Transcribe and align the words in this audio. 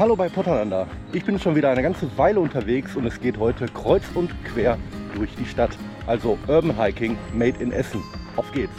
Hallo 0.00 0.16
bei 0.16 0.30
Potterlander. 0.30 0.86
Ich 1.12 1.26
bin 1.26 1.38
schon 1.38 1.54
wieder 1.56 1.68
eine 1.68 1.82
ganze 1.82 2.16
Weile 2.16 2.40
unterwegs 2.40 2.96
und 2.96 3.04
es 3.04 3.20
geht 3.20 3.36
heute 3.36 3.66
kreuz 3.66 4.02
und 4.14 4.30
quer 4.46 4.78
durch 5.14 5.28
die 5.34 5.44
Stadt. 5.44 5.76
Also 6.06 6.38
Urban 6.48 6.82
Hiking 6.82 7.18
made 7.34 7.62
in 7.62 7.70
Essen. 7.70 8.02
Auf 8.34 8.50
geht's! 8.50 8.72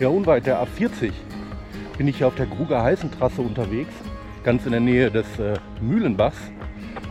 Ja, 0.00 0.08
unweit 0.08 0.44
der 0.44 0.62
A40 0.62 1.12
bin 1.96 2.08
ich 2.08 2.18
hier 2.18 2.26
auf 2.26 2.34
der 2.34 2.44
Gruger 2.44 2.82
Heißentrasse 2.82 3.40
unterwegs, 3.40 3.94
ganz 4.44 4.66
in 4.66 4.72
der 4.72 4.82
Nähe 4.82 5.10
des 5.10 5.38
äh, 5.38 5.54
Mühlenbachs. 5.80 6.52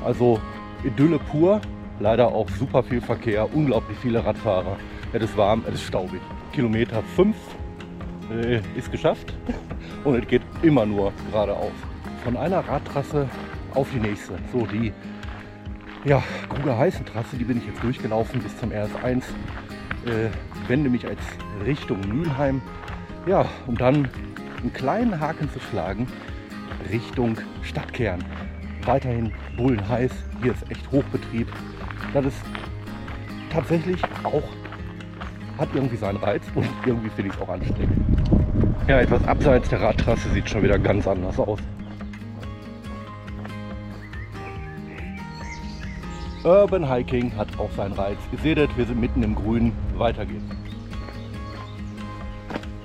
Also 0.05 0.39
Idylle 0.83 1.17
pur, 1.17 1.59
leider 1.99 2.27
auch 2.27 2.49
super 2.49 2.83
viel 2.83 3.01
Verkehr, 3.01 3.53
unglaublich 3.53 3.97
viele 3.99 4.23
Radfahrer. 4.23 4.77
Es 5.13 5.23
ist 5.23 5.37
warm, 5.37 5.63
es 5.67 5.75
ist 5.75 5.83
staubig. 5.83 6.21
Kilometer 6.53 7.01
5 7.15 7.35
äh, 8.31 8.61
ist 8.75 8.91
geschafft 8.91 9.33
und 10.03 10.15
es 10.15 10.27
geht 10.27 10.41
immer 10.61 10.85
nur 10.85 11.13
geradeaus. 11.31 11.71
Von 12.23 12.37
einer 12.37 12.59
Radtrasse 12.59 13.29
auf 13.73 13.87
die 13.93 13.99
nächste. 13.99 14.33
So, 14.51 14.65
die 14.65 14.91
ja, 16.05 16.23
Gruger 16.49 16.77
Heißentrasse, 16.77 17.37
die 17.37 17.43
bin 17.43 17.57
ich 17.57 17.65
jetzt 17.65 17.83
durchgelaufen 17.83 18.41
bis 18.41 18.57
zum 18.57 18.71
RS1. 18.71 19.23
Äh, 20.05 20.29
wende 20.67 20.89
mich 20.89 21.05
als 21.05 21.19
Richtung 21.65 21.99
Mülheim. 22.07 22.61
Ja, 23.25 23.45
um 23.65 23.77
dann 23.77 24.07
einen 24.61 24.73
kleinen 24.73 25.19
Haken 25.19 25.49
zu 25.51 25.59
schlagen 25.59 26.07
Richtung 26.91 27.37
Stadtkern. 27.61 28.23
Weiterhin 28.85 29.33
bullenheiß. 29.57 30.11
Hier 30.41 30.53
ist 30.53 30.69
echt 30.71 30.89
Hochbetrieb. 30.91 31.47
Das 32.13 32.25
ist 32.25 32.37
tatsächlich 33.51 34.01
auch, 34.23 34.43
hat 35.57 35.69
irgendwie 35.73 35.97
seinen 35.97 36.17
Reiz 36.17 36.43
und 36.55 36.67
irgendwie 36.85 37.09
finde 37.09 37.31
ich 37.31 37.35
es 37.35 37.41
auch 37.41 37.49
anstrengend. 37.49 38.05
Ja, 38.87 38.99
etwas 38.99 39.23
abseits 39.27 39.69
der 39.69 39.81
Radtrasse 39.81 40.29
sieht 40.29 40.49
schon 40.49 40.63
wieder 40.63 40.79
ganz 40.79 41.07
anders 41.07 41.37
aus. 41.39 41.59
Urban 46.43 46.89
Hiking 46.89 47.35
hat 47.35 47.47
auch 47.59 47.71
seinen 47.75 47.93
Reiz. 47.93 48.17
Ihr 48.31 48.39
seht 48.39 48.57
es, 48.57 48.69
wir 48.77 48.85
sind 48.85 49.01
mitten 49.01 49.21
im 49.23 49.35
Grün. 49.35 49.73
Weiter 49.97 50.25
geht's. 50.25 50.45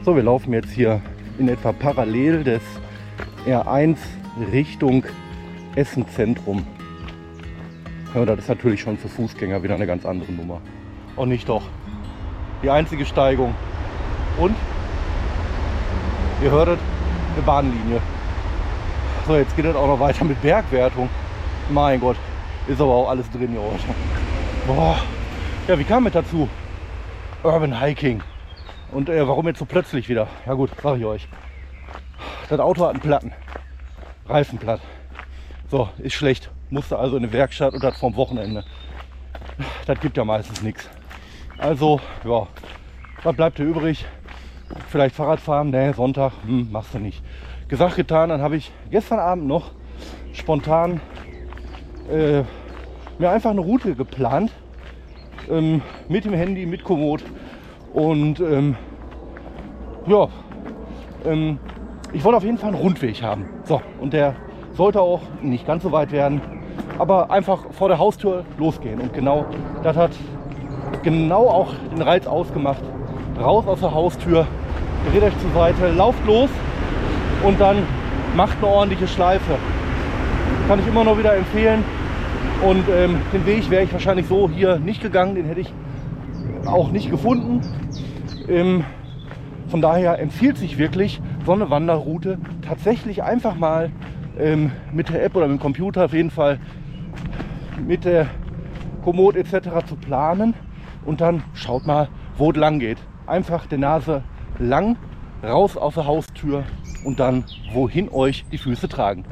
So, 0.04 0.16
wir 0.16 0.24
laufen 0.24 0.52
jetzt 0.52 0.72
hier 0.72 1.00
in 1.38 1.48
etwa 1.48 1.70
parallel 1.70 2.42
des 2.42 2.62
R1 3.46 3.96
Richtung 4.50 5.04
Essen 5.76 6.08
Zentrum. 6.08 6.66
Ja, 8.14 8.26
das 8.26 8.40
ist 8.40 8.48
natürlich 8.48 8.82
schon 8.82 8.98
für 8.98 9.08
Fußgänger 9.08 9.62
wieder 9.62 9.74
eine 9.74 9.86
ganz 9.86 10.04
andere 10.04 10.30
Nummer. 10.32 10.60
Und 11.16 11.30
nicht 11.30 11.48
doch. 11.48 11.62
Die 12.62 12.68
einzige 12.68 13.06
Steigung. 13.06 13.54
Und 14.38 14.54
ihr 16.42 16.50
hörtet 16.50 16.78
eine 17.34 17.42
Bahnlinie. 17.42 18.00
So, 19.26 19.36
jetzt 19.36 19.56
geht 19.56 19.64
es 19.64 19.74
auch 19.74 19.86
noch 19.86 19.98
weiter 19.98 20.24
mit 20.24 20.40
Bergwertung. 20.42 21.08
Mein 21.70 22.00
Gott, 22.00 22.16
ist 22.68 22.80
aber 22.80 22.92
auch 22.92 23.08
alles 23.08 23.30
drin 23.30 23.48
hier 23.50 23.62
heute. 23.62 23.94
Boah. 24.66 24.96
Ja, 25.66 25.78
wie 25.78 25.84
kam 25.84 26.06
es 26.06 26.12
dazu? 26.12 26.48
Urban 27.42 27.80
Hiking. 27.80 28.22
Und 28.90 29.08
äh, 29.08 29.26
warum 29.26 29.46
jetzt 29.46 29.58
so 29.58 29.64
plötzlich 29.64 30.08
wieder? 30.10 30.28
Ja 30.44 30.52
gut, 30.52 30.70
sage 30.82 30.98
ich 30.98 31.04
euch. 31.06 31.28
Das 32.50 32.60
Auto 32.60 32.84
hat 32.84 32.90
einen 32.90 33.00
Platten. 33.00 33.32
Reifen 34.28 34.58
platt. 34.58 34.80
So, 35.70 35.88
ist 35.98 36.12
schlecht. 36.12 36.50
Musste 36.72 36.98
also 36.98 37.18
in 37.18 37.22
eine 37.22 37.32
Werkstatt 37.34 37.74
und 37.74 37.84
das 37.84 37.98
vom 37.98 38.16
Wochenende. 38.16 38.64
Das 39.84 40.00
gibt 40.00 40.16
ja 40.16 40.24
meistens 40.24 40.62
nichts. 40.62 40.88
Also, 41.58 42.00
ja, 42.24 42.46
was 43.22 43.36
bleibt 43.36 43.58
dir 43.58 43.64
übrig? 43.64 44.06
Vielleicht 44.88 45.14
Fahrrad 45.14 45.38
fahren? 45.38 45.68
Nee, 45.68 45.92
Sonntag, 45.92 46.32
hm, 46.46 46.72
machst 46.72 46.94
du 46.94 46.98
nicht. 46.98 47.22
Gesagt, 47.68 47.96
getan, 47.96 48.30
dann 48.30 48.40
habe 48.40 48.56
ich 48.56 48.72
gestern 48.90 49.18
Abend 49.18 49.46
noch 49.48 49.72
spontan 50.32 51.02
äh, 52.10 52.42
mir 53.18 53.30
einfach 53.30 53.50
eine 53.50 53.60
Route 53.60 53.94
geplant. 53.94 54.50
Ähm, 55.50 55.82
mit 56.08 56.24
dem 56.24 56.32
Handy, 56.32 56.64
mit 56.64 56.84
Komoot. 56.84 57.22
Und 57.92 58.40
ähm, 58.40 58.76
ja, 60.06 60.26
ähm, 61.26 61.58
ich 62.14 62.24
wollte 62.24 62.38
auf 62.38 62.44
jeden 62.44 62.56
Fall 62.56 62.70
einen 62.70 62.80
Rundweg 62.80 63.20
haben. 63.20 63.44
So, 63.64 63.82
und 64.00 64.14
der 64.14 64.36
sollte 64.72 65.02
auch 65.02 65.20
nicht 65.42 65.66
ganz 65.66 65.82
so 65.82 65.92
weit 65.92 66.12
werden, 66.12 66.61
aber 66.98 67.30
einfach 67.30 67.64
vor 67.72 67.88
der 67.88 67.98
Haustür 67.98 68.44
losgehen. 68.58 69.00
Und 69.00 69.12
genau 69.14 69.46
das 69.82 69.96
hat 69.96 70.12
genau 71.02 71.48
auch 71.48 71.74
den 71.90 72.02
Reiz 72.02 72.26
ausgemacht. 72.26 72.82
Raus 73.40 73.66
aus 73.66 73.80
der 73.80 73.92
Haustür, 73.92 74.46
dreht 75.10 75.22
euch 75.22 75.38
zur 75.40 75.50
Seite, 75.52 75.90
lauft 75.92 76.24
los 76.26 76.50
und 77.44 77.60
dann 77.60 77.78
macht 78.36 78.58
eine 78.58 78.66
ordentliche 78.66 79.08
Schleife. 79.08 79.56
Kann 80.68 80.78
ich 80.78 80.86
immer 80.86 81.04
noch 81.04 81.18
wieder 81.18 81.34
empfehlen. 81.34 81.84
Und 82.62 82.84
ähm, 82.88 83.16
den 83.32 83.44
Weg 83.44 83.68
wäre 83.70 83.82
ich 83.82 83.92
wahrscheinlich 83.92 84.26
so 84.28 84.48
hier 84.48 84.78
nicht 84.78 85.02
gegangen, 85.02 85.34
den 85.34 85.46
hätte 85.46 85.60
ich 85.60 85.72
auch 86.64 86.92
nicht 86.92 87.10
gefunden. 87.10 87.60
Ähm, 88.48 88.84
von 89.68 89.80
daher 89.80 90.20
empfiehlt 90.20 90.58
sich 90.58 90.78
wirklich 90.78 91.20
so 91.44 91.52
eine 91.52 91.70
Wanderroute 91.70 92.38
tatsächlich 92.66 93.22
einfach 93.24 93.56
mal 93.56 93.90
ähm, 94.38 94.70
mit 94.92 95.08
der 95.08 95.24
App 95.24 95.34
oder 95.34 95.48
mit 95.48 95.58
dem 95.58 95.62
Computer 95.62 96.04
auf 96.04 96.12
jeden 96.12 96.30
Fall 96.30 96.60
mit 97.80 98.04
der 98.04 98.28
Komoot 99.04 99.36
etc. 99.36 99.84
zu 99.86 99.96
planen 99.96 100.54
und 101.04 101.20
dann 101.20 101.42
schaut 101.54 101.86
mal, 101.86 102.08
wo 102.36 102.50
es 102.50 102.56
lang 102.56 102.78
geht. 102.78 102.98
Einfach 103.26 103.66
die 103.66 103.78
Nase 103.78 104.22
lang, 104.58 104.96
raus 105.42 105.76
aus 105.76 105.94
der 105.94 106.06
Haustür 106.06 106.64
und 107.04 107.18
dann 107.18 107.44
wohin 107.72 108.08
euch 108.10 108.44
die 108.52 108.58
Füße 108.58 108.88
tragen. 108.88 109.24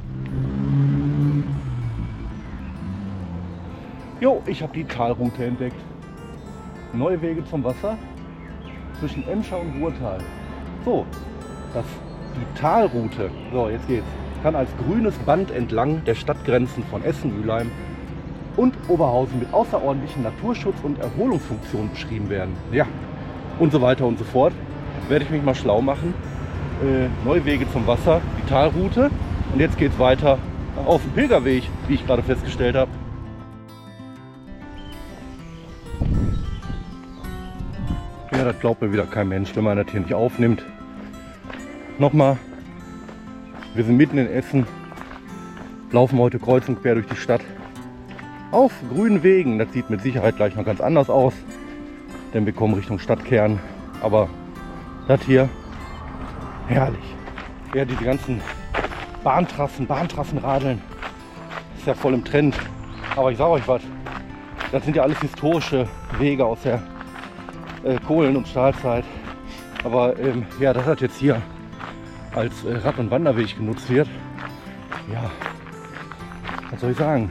Jo, 4.21 4.43
ich 4.47 4.63
habe 4.63 4.73
die 4.75 4.85
Talroute 4.85 5.45
entdeckt. 5.45 5.81
Neue 6.93 7.21
Wege 7.23 7.45
zum 7.45 7.65
Wasser 7.65 7.97
zwischen 8.99 9.27
Emscher 9.29 9.61
und 9.61 9.81
Ruhrtal. 9.81 10.19
So, 10.85 11.07
das, 11.73 11.85
die 12.35 12.61
Talroute, 12.61 13.31
so 13.53 13.69
jetzt 13.69 13.87
geht's, 13.87 14.07
kann 14.43 14.57
als 14.57 14.71
grünes 14.77 15.15
Band 15.19 15.51
entlang 15.51 16.05
der 16.05 16.15
Stadtgrenzen 16.15 16.83
von 16.85 17.03
Essen, 17.05 17.41
Mülheim 17.41 17.71
und 18.57 18.75
Oberhausen 18.89 19.39
mit 19.39 19.53
außerordentlichen 19.53 20.23
Naturschutz- 20.23 20.83
und 20.83 20.99
Erholungsfunktionen 20.99 21.91
beschrieben 21.91 22.29
werden. 22.29 22.55
Ja, 22.73 22.87
und 23.59 23.73
so 23.73 23.81
weiter 23.81 24.07
und 24.07 24.19
so 24.19 24.25
fort. 24.25 24.53
Werde 25.09 25.25
ich 25.25 25.31
mich 25.31 25.43
mal 25.43 25.55
schlau 25.55 25.81
machen. 25.81 26.15
Äh, 26.83 27.09
neue 27.27 27.45
Wege 27.45 27.71
zum 27.73 27.87
Wasser, 27.87 28.21
die 28.39 28.49
Talroute. 28.49 29.11
Und 29.53 29.61
jetzt 29.61 29.77
geht 29.77 29.93
es 29.93 29.99
weiter 29.99 30.39
auf 30.87 31.03
dem 31.03 31.13
Pilgerweg, 31.13 31.65
wie 31.89 31.95
ich 31.95 32.07
gerade 32.07 32.23
festgestellt 32.23 32.77
habe. 32.77 32.91
Ja, 38.33 38.45
das 38.45 38.59
glaubt 38.61 38.81
mir 38.81 38.93
wieder 38.93 39.05
kein 39.05 39.29
Mensch, 39.29 39.55
wenn 39.55 39.65
man 39.65 39.77
das 39.77 39.91
hier 39.91 40.01
nicht 40.01 40.15
aufnimmt. 40.15 40.65
Nochmal, 41.99 42.39
wir 43.75 43.85
sind 43.85 43.97
mitten 43.99 44.17
in 44.17 44.27
Essen, 44.27 44.67
laufen 45.93 46.19
heute 46.19 46.39
kreuz 46.39 46.67
und 46.69 46.81
quer 46.81 46.95
durch 46.95 47.07
die 47.07 47.17
Stadt. 47.17 47.43
Auf 48.53 48.73
grünen 48.93 49.23
Wegen, 49.23 49.61
das 49.61 49.73
sieht 49.73 49.91
mit 49.91 50.03
Sicherheit 50.03 50.35
gleich 50.35 50.57
noch 50.57 50.65
ganz 50.65 50.81
anders 50.81 51.09
aus, 51.09 51.35
denn 52.35 52.47
wir 52.47 52.53
kommen 52.53 52.75
Richtung 52.75 52.99
Stadtkern. 52.99 53.61
Aber 54.03 54.29
das 55.07 55.23
hier, 55.23 55.49
herrlich. 56.67 57.05
Ja, 57.75 57.85
diese 57.85 58.03
ganzen 58.03 58.41
Bahntrassen, 59.23 59.87
Bahntrassenradeln, 59.87 60.83
ist 61.79 61.87
ja 61.87 61.95
voll 61.95 62.13
im 62.13 62.25
Trend. 62.25 62.57
Aber 63.15 63.31
ich 63.31 63.39
sage 63.39 63.53
euch 63.53 63.69
was, 63.69 63.83
das 64.73 64.85
sind 64.85 64.97
ja 64.97 65.05
alles 65.05 65.21
historische 65.21 65.87
Wege 66.19 66.45
aus 66.45 66.63
der 66.63 66.83
äh, 67.85 67.99
Kohlen- 68.05 68.37
und 68.37 68.49
Stahlzeit. 68.49 69.05
Aber 69.85 70.19
ähm, 70.19 70.45
ja, 70.59 70.73
das 70.73 70.87
hat 70.87 71.01
jetzt 71.01 71.19
hier 71.19 71.41
als 72.35 72.65
äh, 72.65 72.79
Rad- 72.79 72.99
und 72.99 73.13
Wanderweg 73.13 73.57
genutzt 73.57 73.89
wird. 73.89 74.09
Ja, 75.13 75.31
was 76.73 76.81
soll 76.81 76.91
ich 76.91 76.99
sagen? 76.99 77.31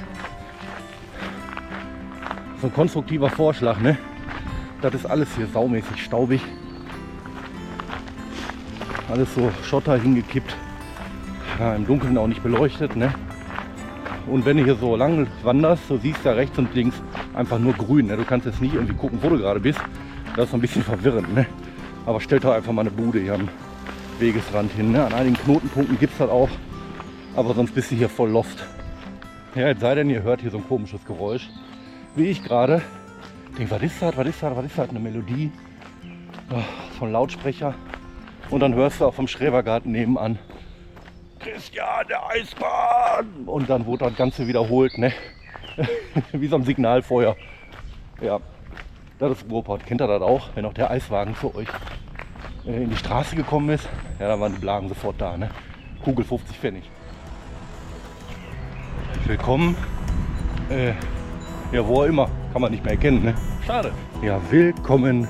So 2.61 2.67
ein 2.67 2.73
konstruktiver 2.73 3.29
Vorschlag, 3.29 3.79
ne? 3.79 3.97
Das 4.81 4.93
ist 4.93 5.05
alles 5.05 5.29
hier 5.35 5.47
saumäßig 5.47 6.03
staubig. 6.03 6.41
Alles 9.09 9.33
so 9.33 9.49
Schotter 9.63 9.97
hingekippt. 9.97 10.55
Ja, 11.59 11.75
Im 11.75 11.85
Dunkeln 11.85 12.17
auch 12.17 12.27
nicht 12.27 12.43
beleuchtet, 12.43 12.95
ne? 12.95 13.13
Und 14.27 14.45
wenn 14.45 14.57
du 14.57 14.63
hier 14.63 14.75
so 14.75 14.95
lang 14.95 15.27
wanderst, 15.43 15.87
so 15.87 15.97
siehst 15.97 16.19
du 16.19 16.23
da 16.25 16.31
rechts 16.33 16.57
und 16.57 16.73
links 16.75 17.01
einfach 17.33 17.59
nur 17.59 17.73
grün. 17.73 18.07
Ne? 18.07 18.17
Du 18.17 18.25
kannst 18.25 18.45
jetzt 18.45 18.61
nicht 18.61 18.75
irgendwie 18.75 18.93
gucken, 18.93 19.19
wo 19.21 19.29
du 19.29 19.37
gerade 19.37 19.59
bist. 19.59 19.79
Das 20.35 20.45
ist 20.45 20.51
so 20.51 20.57
ein 20.57 20.61
bisschen 20.61 20.83
verwirrend. 20.83 21.33
Ne? 21.33 21.45
Aber 22.05 22.21
stell 22.21 22.39
doch 22.39 22.53
einfach 22.53 22.71
mal 22.71 22.81
eine 22.81 22.91
Bude 22.91 23.19
hier 23.19 23.33
am 23.35 23.47
Wegesrand 24.19 24.71
hin. 24.73 24.91
Ne? 24.91 25.03
An 25.03 25.13
einigen 25.13 25.35
Knotenpunkten 25.35 25.97
gibt 25.97 26.13
es 26.13 26.19
das 26.19 26.29
auch. 26.29 26.49
Aber 27.35 27.53
sonst 27.55 27.73
bist 27.73 27.89
du 27.89 27.95
hier 27.95 28.09
voll 28.09 28.29
lost. 28.29 28.63
Ja, 29.55 29.67
jetzt 29.67 29.81
sei 29.81 29.95
denn, 29.95 30.09
ihr 30.09 30.21
hört 30.21 30.41
hier 30.41 30.51
so 30.51 30.57
ein 30.57 30.67
komisches 30.67 31.03
Geräusch. 31.05 31.49
Wie 32.19 32.31
ich 32.31 32.43
gerade. 32.43 32.81
Denke, 33.57 33.71
was 33.71 33.81
ist 33.81 34.01
das, 34.01 34.17
was 34.17 34.27
ist 34.27 34.43
das, 34.43 34.53
was 34.53 34.65
ist 34.65 34.77
das? 34.77 34.89
Eine 34.89 34.99
Melodie 34.99 35.53
von 36.97 37.13
Lautsprecher. 37.13 37.73
Und 38.49 38.59
dann 38.59 38.73
hörst 38.73 38.99
du 38.99 39.05
auch 39.05 39.13
vom 39.13 39.25
Schrebergarten 39.25 39.93
nebenan. 39.93 40.37
Christian, 41.39 42.05
der 42.09 42.27
Eisbahn! 42.27 43.45
Und 43.45 43.69
dann 43.69 43.85
wurde 43.85 44.03
das 44.03 44.17
Ganze 44.17 44.49
wiederholt, 44.49 44.97
ne? 44.97 45.13
Wie 46.33 46.47
so 46.47 46.57
ein 46.57 46.63
Signalfeuer. 46.63 47.37
Ja, 48.19 48.41
das 49.17 49.37
ist 49.37 49.49
Ruhrpott. 49.49 49.85
Kennt 49.85 50.01
ihr 50.01 50.07
das 50.07 50.21
auch? 50.21 50.49
Wenn 50.55 50.65
auch 50.65 50.73
der 50.73 50.91
Eiswagen 50.91 51.35
für 51.35 51.55
euch 51.55 51.69
äh, 52.67 52.83
in 52.83 52.89
die 52.89 52.97
Straße 52.97 53.37
gekommen 53.37 53.69
ist, 53.69 53.87
ja, 54.19 54.27
dann 54.27 54.41
waren 54.41 54.51
die 54.51 54.59
Blagen 54.59 54.89
sofort 54.89 55.21
da, 55.21 55.37
ne? 55.37 55.51
Kugel 56.03 56.25
50 56.25 56.57
Pfennig. 56.57 56.83
Willkommen. 59.25 59.77
Äh, 60.69 60.91
ja, 61.71 61.87
wo 61.87 62.01
auch 62.01 62.05
immer. 62.05 62.29
Kann 62.53 62.61
man 62.61 62.71
nicht 62.71 62.83
mehr 62.83 62.93
erkennen, 62.93 63.23
ne? 63.23 63.35
Schade. 63.65 63.91
Ja, 64.23 64.39
willkommen 64.49 65.27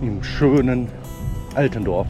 im 0.00 0.22
schönen 0.22 0.88
Altendorf. 1.54 2.08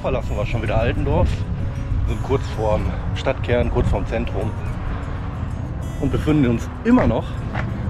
Verlassen 0.00 0.34
wir 0.36 0.46
schon 0.46 0.62
wieder 0.62 0.78
Altendorf. 0.78 1.28
Wir 2.06 2.14
sind 2.14 2.22
kurz 2.24 2.42
vorm 2.56 2.82
Stadtkern, 3.14 3.70
kurz 3.70 3.88
vorm 3.88 4.06
Zentrum 4.06 4.50
und 6.00 6.10
befinden 6.10 6.46
uns 6.48 6.68
immer 6.84 7.06
noch 7.06 7.24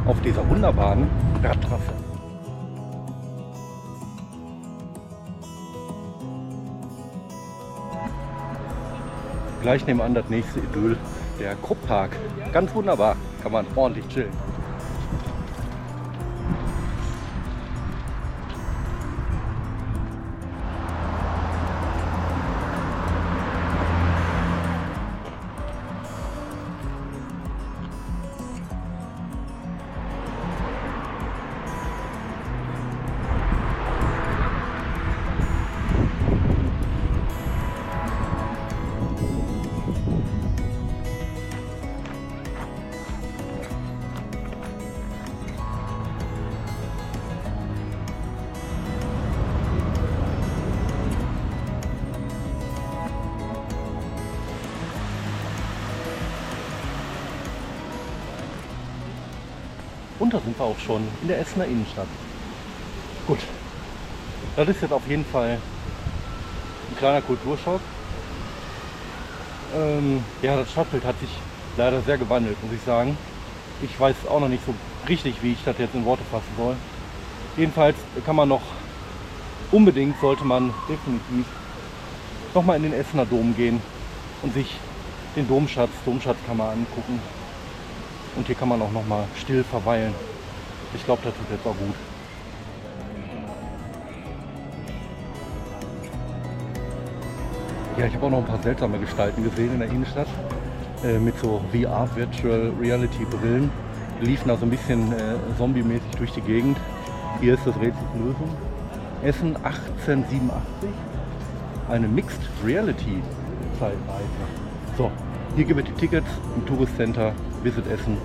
auf 0.07 0.21
dieser 0.23 0.49
wunderbaren 0.49 1.09
Radtrasse. 1.43 1.93
Gleich 9.63 9.87
nebenan 9.87 10.15
das 10.15 10.29
nächste 10.29 10.59
Idyll, 10.61 10.97
der 11.39 11.55
Krupppark. 11.57 12.17
Ganz 12.53 12.75
wunderbar, 12.75 13.15
kann 13.43 13.53
man 13.53 13.67
ordentlich 13.77 14.09
chillen. 14.09 14.50
Und 60.31 60.35
da 60.35 60.45
sind 60.45 60.57
wir 60.57 60.65
auch 60.65 60.79
schon 60.79 61.03
in 61.23 61.27
der 61.27 61.41
Essener 61.41 61.65
Innenstadt. 61.65 62.07
Gut, 63.27 63.41
das 64.55 64.69
ist 64.69 64.81
jetzt 64.81 64.93
auf 64.93 65.03
jeden 65.09 65.25
Fall 65.25 65.59
ein 65.59 66.97
kleiner 66.99 67.21
Kulturschock. 67.21 67.81
Ähm, 69.75 70.23
ja, 70.41 70.55
das 70.57 70.71
Stadtbild 70.71 71.05
hat 71.05 71.19
sich 71.19 71.31
leider 71.77 72.01
sehr 72.03 72.17
gewandelt, 72.17 72.57
muss 72.63 72.73
ich 72.73 72.81
sagen. 72.83 73.19
Ich 73.83 73.99
weiß 73.99 74.15
auch 74.29 74.39
noch 74.39 74.47
nicht 74.47 74.65
so 74.65 74.73
richtig, 75.09 75.43
wie 75.43 75.51
ich 75.51 75.65
das 75.65 75.77
jetzt 75.79 75.97
in 75.97 76.05
Worte 76.05 76.23
fassen 76.31 76.53
soll. 76.57 76.77
Jedenfalls 77.57 77.97
kann 78.25 78.37
man 78.37 78.51
noch 78.51 78.63
unbedingt, 79.73 80.15
sollte 80.21 80.45
man 80.45 80.73
definitiv 80.89 81.45
nochmal 82.55 82.77
in 82.77 82.85
den 82.85 82.93
Essener 82.93 83.27
Dom 83.27 83.57
gehen 83.57 83.83
und 84.43 84.55
sich 84.55 84.77
den 85.35 85.49
Domschatz, 85.49 85.91
Domschatzkammer 86.05 86.71
angucken. 86.71 87.19
Und 88.37 88.47
hier 88.47 88.55
kann 88.55 88.69
man 88.69 88.81
auch 88.81 88.93
noch 88.93 89.07
mal 89.07 89.25
still 89.37 89.65
verweilen. 89.65 90.15
Ich 90.95 91.05
glaube, 91.05 91.23
das 91.25 91.35
tut 91.35 91.51
jetzt 91.51 91.67
auch 91.67 91.77
gut. 91.77 91.95
Ja, 97.99 98.07
ich 98.07 98.15
habe 98.15 98.27
auch 98.27 98.31
noch 98.31 98.39
ein 98.39 98.47
paar 98.47 98.63
seltsame 98.63 98.99
Gestalten 98.99 99.45
gesehen 99.45 99.75
in 99.75 99.81
der 99.81 99.91
Innenstadt 99.91 100.29
äh, 101.05 101.19
mit 101.19 101.39
so 101.39 101.61
VR 101.73 102.09
Virtual 102.15 102.73
Reality 102.81 103.25
Brillen. 103.25 103.71
Die 104.21 104.27
liefen 104.27 104.49
da 104.49 104.57
so 104.57 104.65
ein 104.65 104.71
bisschen 104.71 105.13
äh, 105.13 105.35
zombie-mäßig 105.59 106.11
durch 106.17 106.33
die 106.33 106.41
Gegend. 106.41 106.79
Hier 107.41 107.55
ist 107.55 107.67
das 107.67 107.77
Rätsel 107.77 108.03
Lösung. 108.19 108.57
Essen 109.23 109.57
1887. 109.57 110.89
Eine 111.91 112.09
Mixed 112.09 112.41
Reality 112.65 113.23
Zeitreise. 113.79 114.25
So, 114.97 115.11
hier 115.57 115.65
gibt 115.65 115.81
es 115.81 115.87
die 115.87 115.93
Tickets 115.93 116.29
im 116.57 116.67
Tourist 116.67 116.97
Center 116.97 117.33
Visit 117.63 117.87
Essen. 117.87 118.17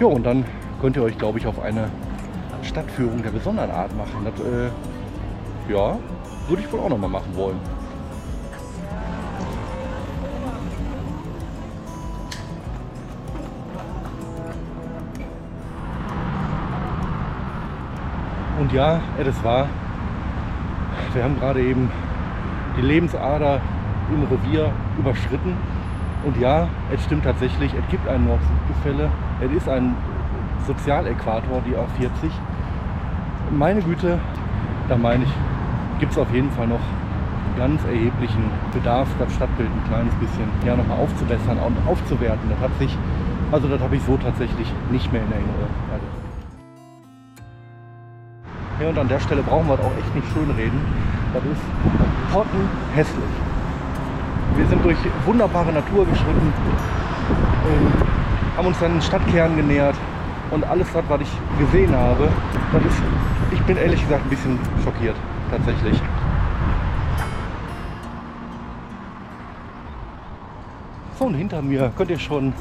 Ja, 0.00 0.06
und 0.06 0.24
dann 0.24 0.44
könnt 0.80 0.96
ihr 0.96 1.02
euch, 1.02 1.16
glaube 1.18 1.38
ich, 1.38 1.46
auf 1.46 1.60
eine 1.62 1.90
Stadtführung 2.62 3.22
der 3.22 3.30
besonderen 3.30 3.70
Art 3.70 3.96
machen. 3.96 4.24
Das, 4.24 4.34
äh, 4.40 5.72
ja, 5.72 5.98
würde 6.48 6.62
ich 6.62 6.72
wohl 6.72 6.80
auch 6.80 6.88
noch 6.88 6.98
mal 6.98 7.08
machen 7.08 7.36
wollen. 7.36 7.58
Und 18.58 18.72
ja, 18.72 19.00
das 19.24 19.42
war, 19.42 19.68
wir 21.14 21.24
haben 21.24 21.38
gerade 21.38 21.62
eben 21.62 21.90
die 22.76 22.82
Lebensader 22.82 23.60
im 24.10 24.24
Revier 24.24 24.70
überschritten. 24.98 25.56
Und 26.24 26.36
ja, 26.38 26.68
es 26.92 27.02
stimmt 27.04 27.24
tatsächlich, 27.24 27.72
es 27.72 27.88
gibt 27.88 28.06
ein 28.06 28.26
Nord-Süd-Gefälle. 28.26 29.10
Es 29.40 29.50
ist 29.52 29.68
ein 29.68 29.94
Sozialäquator, 30.66 31.62
die 31.66 31.74
A40. 31.74 32.30
Meine 33.50 33.80
Güte, 33.80 34.18
da 34.88 34.96
meine 34.96 35.24
ich, 35.24 35.30
gibt 35.98 36.12
es 36.12 36.18
auf 36.18 36.32
jeden 36.32 36.50
Fall 36.50 36.66
noch 36.66 36.80
ganz 37.56 37.82
erheblichen 37.84 38.50
Bedarf, 38.72 39.08
das 39.18 39.32
Stadtbild 39.34 39.68
ein 39.68 39.84
kleines 39.88 40.14
bisschen 40.14 40.48
ja, 40.64 40.76
nochmal 40.76 40.98
aufzubessern 40.98 41.58
und 41.58 41.76
aufzuwerten. 41.88 42.48
Das 42.50 42.60
hat 42.60 42.78
sich, 42.78 42.96
also 43.50 43.68
das 43.68 43.80
habe 43.80 43.96
ich 43.96 44.02
so 44.02 44.16
tatsächlich 44.16 44.72
nicht 44.90 45.12
mehr 45.12 45.22
in 45.22 45.32
Erinnerung. 45.32 45.70
Ja, 48.80 48.88
und 48.88 48.98
an 48.98 49.08
der 49.08 49.20
Stelle 49.20 49.42
brauchen 49.42 49.68
wir 49.68 49.74
auch 49.74 49.92
echt 49.98 50.14
nicht 50.14 50.26
schön 50.32 50.50
reden. 50.52 50.80
Das 51.34 51.44
ist 51.44 51.60
pottenhässlich. 52.32 53.49
Wir 54.56 54.66
sind 54.66 54.84
durch 54.84 54.98
wunderbare 55.24 55.72
Natur 55.72 56.06
geschritten, 56.06 56.52
ähm, 57.66 57.92
haben 58.56 58.66
uns 58.66 58.78
dann 58.78 58.92
den 58.92 59.02
Stadtkern 59.02 59.56
genähert 59.56 59.96
und 60.50 60.64
alles 60.64 60.92
das, 60.92 61.04
was 61.08 61.20
ich 61.20 61.30
gesehen 61.58 61.94
habe, 61.94 62.28
das 62.72 62.82
ist, 62.82 63.02
ich 63.52 63.62
bin 63.62 63.76
ehrlich 63.76 64.00
gesagt 64.02 64.24
ein 64.24 64.30
bisschen 64.30 64.58
schockiert, 64.84 65.16
tatsächlich. 65.50 66.00
So, 71.18 71.26
und 71.26 71.34
hinter 71.34 71.62
mir 71.62 71.92
könnt 71.96 72.10
ihr 72.10 72.18
schon 72.18 72.52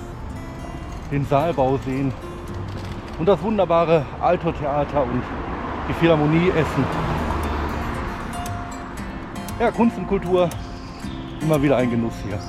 den 1.11 1.25
Saalbau 1.25 1.77
sehen 1.85 2.11
und 3.17 3.27
das 3.27 3.41
wunderbare 3.41 4.05
Alto-Theater 4.21 5.03
und 5.03 5.23
die 5.87 5.93
Philharmonie 5.93 6.49
Essen. 6.49 6.83
Ja, 9.59 9.71
Kunst 9.71 9.97
und 9.97 10.07
Kultur, 10.07 10.49
immer 11.41 11.61
wieder 11.61 11.77
ein 11.77 11.89
Genuss 11.89 12.13
hier. 12.25 12.39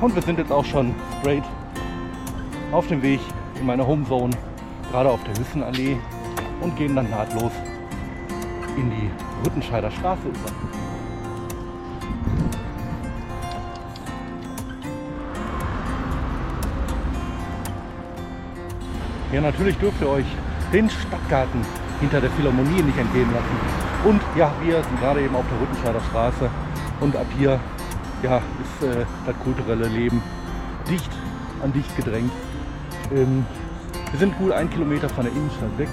Und 0.00 0.14
wir 0.14 0.22
sind 0.22 0.38
jetzt 0.38 0.50
auch 0.50 0.64
schon 0.64 0.94
straight 1.20 1.44
auf 2.72 2.86
dem 2.88 3.02
Weg 3.02 3.20
in 3.60 3.66
meine 3.66 3.86
Homezone, 3.86 4.36
gerade 4.90 5.10
auf 5.10 5.22
der 5.24 5.36
Hüssenallee 5.36 5.96
und 6.60 6.76
gehen 6.76 6.96
dann 6.96 7.08
nahtlos 7.10 7.52
in 8.76 8.90
die 8.90 9.10
Rüttenscheider 9.44 9.90
Straße 9.90 10.28
über. 10.28 10.82
Ja, 19.32 19.40
natürlich 19.40 19.78
dürft 19.78 20.00
ihr 20.02 20.08
euch 20.08 20.26
den 20.72 20.90
Stadtgarten 20.90 21.60
hinter 22.00 22.20
der 22.20 22.30
Philharmonie 22.32 22.82
nicht 22.82 22.98
entgehen 22.98 23.32
lassen. 23.32 24.08
Und 24.08 24.20
ja, 24.36 24.50
wir 24.62 24.82
sind 24.82 25.00
gerade 25.00 25.22
eben 25.22 25.34
auf 25.34 25.44
der 25.50 25.60
Rüttenscheider 25.60 26.00
Straße 26.10 26.50
und 27.00 27.16
ab 27.16 27.26
hier 27.38 27.58
ja, 28.22 28.38
ist 28.38 28.88
äh, 28.88 29.04
das 29.26 29.34
kulturelle 29.42 29.88
Leben 29.88 30.22
dicht 30.88 31.10
an 31.62 31.72
dicht 31.72 31.96
gedrängt. 31.96 32.32
Ähm, 33.14 33.44
wir 34.10 34.18
sind 34.18 34.36
gut 34.38 34.52
ein 34.52 34.68
Kilometer 34.70 35.08
von 35.08 35.24
der 35.24 35.32
Innenstadt 35.32 35.76
weg. 35.78 35.88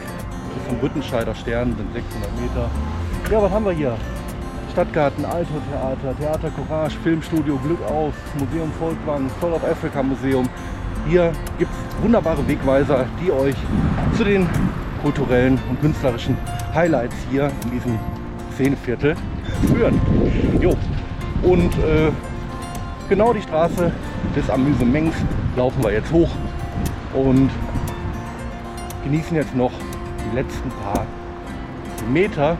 Vom 0.67 0.79
Rüttenscheider 0.79 1.35
Stern 1.35 1.75
sind 1.77 1.93
600 1.93 2.31
Meter. 2.41 2.69
Ja, 3.31 3.41
was 3.41 3.51
haben 3.51 3.65
wir 3.65 3.71
hier? 3.71 3.97
Stadtgarten, 4.71 5.25
Alter-Theater, 5.25 6.17
Theater 6.17 6.51
Courage, 6.51 6.97
Filmstudio 7.03 7.57
Glück 7.57 7.81
auf, 7.87 8.13
Museum 8.37 8.71
Volkwang, 8.79 9.29
Soul 9.39 9.53
of 9.53 9.63
Africa 9.63 10.03
Museum. 10.03 10.47
Hier 11.07 11.31
gibt 11.57 11.71
es 11.71 12.03
wunderbare 12.03 12.47
Wegweiser, 12.47 13.05
die 13.23 13.31
euch 13.31 13.55
zu 14.15 14.23
den 14.23 14.47
kulturellen 15.01 15.59
und 15.69 15.81
künstlerischen 15.81 16.37
Highlights 16.73 17.15
hier 17.31 17.51
in 17.63 17.71
diesem 17.71 17.99
Szeneviertel 18.53 19.15
führen. 19.67 19.99
Jo. 20.61 20.75
Und 21.43 21.73
äh, 21.79 22.11
genau 23.07 23.33
die 23.33 23.41
Straße 23.41 23.91
des 24.35 24.49
Amüsements 24.49 25.15
laufen 25.55 25.83
wir 25.83 25.93
jetzt 25.93 26.11
hoch 26.11 26.29
und 27.13 27.49
genießen 29.03 29.35
jetzt 29.35 29.55
noch 29.55 29.71
die 30.29 30.35
letzten 30.35 30.69
paar 30.69 31.05
Meter, 32.11 32.57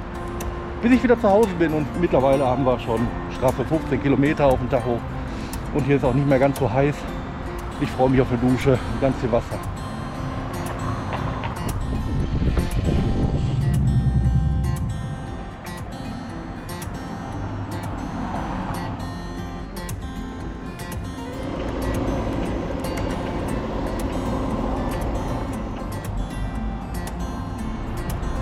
bis 0.81 0.93
ich 0.93 1.03
wieder 1.03 1.19
zu 1.19 1.29
Hause 1.29 1.49
bin. 1.59 1.73
Und 1.73 1.87
mittlerweile 1.99 2.45
haben 2.45 2.65
wir 2.65 2.79
schon 2.79 3.07
straffe 3.37 3.65
15 3.65 4.01
Kilometer 4.01 4.45
auf 4.45 4.59
dem 4.59 4.69
Tacho. 4.69 4.99
Und 5.73 5.85
hier 5.85 5.97
ist 5.97 6.05
auch 6.05 6.13
nicht 6.13 6.27
mehr 6.27 6.39
ganz 6.39 6.57
so 6.57 6.71
heiß. 6.71 6.95
Ich 7.81 7.89
freue 7.91 8.09
mich 8.09 8.21
auf 8.21 8.27
eine 8.29 8.39
Dusche 8.39 8.71
und 8.71 9.01
ganz 9.01 9.17
viel 9.19 9.31
Wasser. 9.31 9.59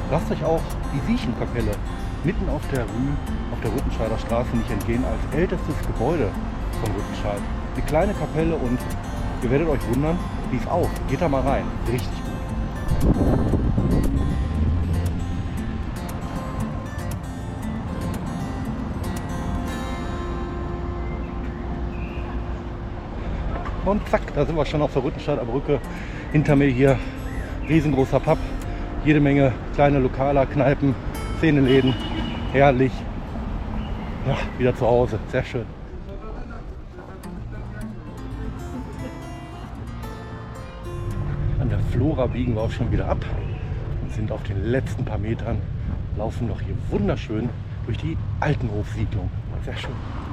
Lasst 0.10 0.32
euch 0.32 0.44
auch 0.44 0.62
die 0.94 1.12
Siechenkapelle 1.12 1.72
mitten 2.24 2.48
auf 2.50 2.62
der 2.72 2.84
Rue, 2.84 3.18
auf 3.52 3.60
der 3.62 3.74
Rüttenscheider 3.74 4.18
Straße 4.18 4.56
nicht 4.56 4.72
entgehen, 4.72 5.04
als 5.04 5.36
ältestes 5.36 5.76
Gebäude 5.86 6.30
von 6.82 6.92
Rüttenscheid. 6.94 7.42
Eine 7.76 7.86
kleine 7.86 8.14
Kapelle 8.14 8.56
und 8.56 8.80
ihr 9.44 9.52
werdet 9.52 9.68
euch 9.68 9.86
wundern, 9.90 10.18
die 10.52 10.58
ist 10.58 10.68
auf. 10.70 10.90
Geht 11.10 11.22
da 11.22 11.28
mal 11.28 11.42
rein. 11.42 11.66
Richtig 11.92 12.10
gut. 12.24 12.38
Und 23.86 24.08
zack, 24.10 24.22
da 24.36 24.46
sind 24.46 24.56
wir 24.56 24.66
schon 24.66 24.82
auf 24.82 24.94
der 24.94 25.04
Rüttenscheider 25.04 25.46
Brücke. 25.46 25.80
Hinter 26.32 26.56
mir 26.56 26.68
hier 26.68 26.98
riesengroßer 27.70 28.20
Pub 28.20 28.38
jede 29.08 29.22
Menge 29.22 29.54
kleine 29.74 30.00
Lokaler, 30.00 30.46
Kneipen, 30.46 30.94
Szeneläden. 31.38 31.94
Herrlich. 32.52 32.92
Ja, 34.28 34.36
wieder 34.58 34.76
zu 34.76 34.86
Hause. 34.86 35.18
Sehr 35.32 35.46
schön. 35.46 35.66
An 41.62 41.70
der 41.70 41.80
Flora 41.94 42.28
biegen 42.28 42.56
wir 42.56 42.64
auch 42.64 42.72
schon 42.72 42.92
wieder 42.92 43.08
ab 43.08 43.26
und 44.02 44.12
sind 44.12 44.30
auf 44.30 44.44
den 44.44 44.62
letzten 44.66 45.06
paar 45.06 45.18
Metern, 45.18 45.62
laufen 46.18 46.50
noch 46.50 46.60
hier 46.60 46.76
wunderschön 46.90 47.48
durch 47.86 47.98
die 48.00 48.18
Altenhofsiedlung. 48.42 49.30
Sehr 49.64 49.78
schön. 49.78 50.27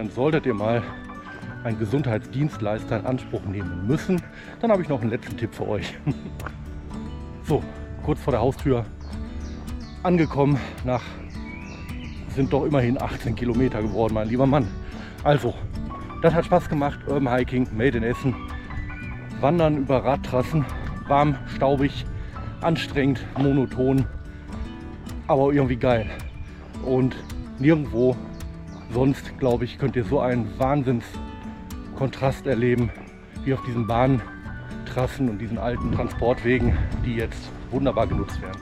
Und 0.00 0.12
solltet 0.12 0.46
ihr 0.46 0.54
mal 0.54 0.82
einen 1.64 1.78
Gesundheitsdienstleister 1.78 3.00
in 3.00 3.06
Anspruch 3.06 3.44
nehmen 3.44 3.86
müssen, 3.86 4.22
dann 4.60 4.70
habe 4.70 4.82
ich 4.82 4.88
noch 4.88 5.00
einen 5.00 5.10
letzten 5.10 5.36
Tipp 5.36 5.54
für 5.54 5.68
euch. 5.68 5.94
so, 7.44 7.62
kurz 8.04 8.20
vor 8.20 8.30
der 8.30 8.40
Haustür 8.40 8.84
angekommen, 10.02 10.58
nach 10.84 11.02
sind 12.34 12.52
doch 12.52 12.64
immerhin 12.64 13.00
18 13.00 13.34
Kilometer 13.34 13.82
geworden, 13.82 14.14
mein 14.14 14.28
lieber 14.28 14.46
Mann. 14.46 14.68
Also, 15.24 15.54
das 16.22 16.34
hat 16.34 16.44
Spaß 16.44 16.68
gemacht. 16.68 17.00
Urban 17.08 17.34
Hiking, 17.34 17.66
Made 17.74 17.96
in 17.96 18.04
Essen. 18.04 18.34
Wandern 19.40 19.78
über 19.78 20.04
Radtrassen, 20.04 20.64
warm, 21.08 21.36
staubig, 21.54 22.04
anstrengend, 22.60 23.24
monoton, 23.38 24.06
aber 25.26 25.52
irgendwie 25.52 25.76
geil. 25.76 26.08
Und 26.84 27.16
nirgendwo 27.58 28.16
sonst, 28.92 29.38
glaube 29.38 29.64
ich, 29.64 29.78
könnt 29.78 29.96
ihr 29.96 30.04
so 30.04 30.20
einen 30.20 30.58
Wahnsinnskontrast 30.58 32.46
erleben, 32.46 32.90
wie 33.44 33.54
auf 33.54 33.62
diesen 33.64 33.86
Bahntrassen 33.86 35.28
und 35.28 35.38
diesen 35.38 35.58
alten 35.58 35.92
Transportwegen, 35.92 36.76
die 37.04 37.16
jetzt 37.16 37.50
wunderbar 37.70 38.06
genutzt 38.06 38.40
werden. 38.42 38.60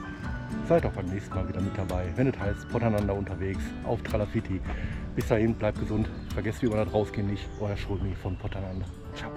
Seid 0.67 0.85
auch 0.85 0.91
beim 0.93 1.05
nächsten 1.05 1.35
Mal 1.35 1.47
wieder 1.47 1.61
mit 1.61 1.77
dabei, 1.77 2.05
wenn 2.15 2.27
es 2.27 2.39
heißt 2.39 2.65
Voneinander 2.71 3.13
unterwegs 3.13 3.63
auf 3.85 4.01
Tralafiti. 4.01 4.59
Bis 5.15 5.27
dahin, 5.27 5.53
bleibt 5.53 5.79
gesund, 5.79 6.09
vergesst 6.33 6.61
wie 6.61 6.67
immer 6.67 6.83
da 6.83 6.91
rausgehen 6.91 7.27
nicht. 7.27 7.47
Euer 7.59 7.77
Schulmi 7.77 8.15
von 8.15 8.35
Potananda. 8.37 8.85
Ciao. 9.15 9.31